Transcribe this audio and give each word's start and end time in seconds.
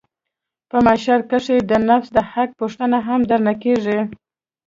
په 0.69 0.77
محشر 0.85 1.19
کښې 1.29 1.57
د 1.69 1.71
نفس 1.89 2.09
د 2.17 2.19
حق 2.31 2.49
پوښتنه 2.59 2.97
هم 3.07 3.19
درنه 3.29 3.53
کېږي. 3.63 3.99